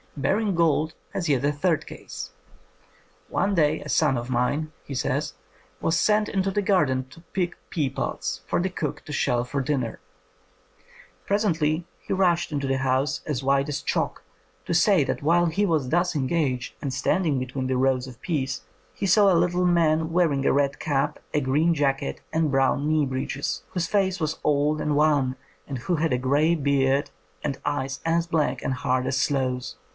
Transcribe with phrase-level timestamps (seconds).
[0.17, 2.31] Baring Gould has yet a third case.
[3.31, 5.33] ''One day a son of mine," he says,
[5.79, 9.61] "was sent into the garden to pick pea pods for the cook to shell for
[9.61, 9.99] dinner.
[11.25, 14.23] Presently he rushed into the house as white as chalk
[14.65, 18.61] to say that while he was thus engaged, and standing between the rows of peas,
[18.93, 23.05] he saw a little man w^earing a red cap, a green jacket, and brown knee
[23.05, 25.35] breeches, whose face was old and wan,
[25.67, 27.11] and who had a grey beard
[27.43, 29.77] and eyes as black and hard as sloes.